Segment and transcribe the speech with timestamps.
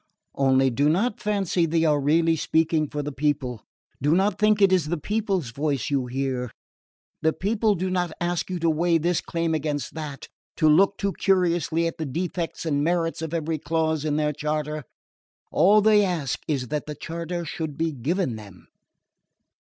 [0.33, 3.61] Only do not fancy they are really speaking for the people.
[4.01, 6.49] Do not think it is the people's voice you hear.
[7.21, 10.27] The people do not ask you to weigh this claim against that,
[10.57, 14.85] to look too curiously into the defects and merits of every clause in their charter.
[15.51, 18.69] All they ask is that the charter should be given them!"